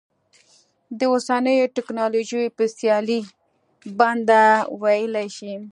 د 0.97 0.99
اوسنیو 1.13 1.71
ټکنالوژیو 1.75 2.53
په 2.57 2.63
سیالۍ 2.77 3.21
بنده 3.99 4.43
ویلی 4.81 5.27
شي. 5.37 5.53